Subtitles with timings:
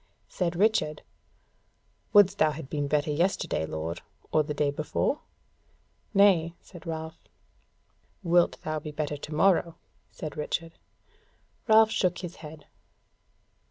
[0.27, 1.03] Said Richard:
[2.11, 5.19] "Wouldst thou have been better yesterday, lord, or the day before?"
[6.11, 7.19] "Nay," said Ralph.
[8.23, 9.75] "Wilt thou be better to morrow?"
[10.11, 10.79] said Richard.
[11.67, 12.65] Ralph shook his head.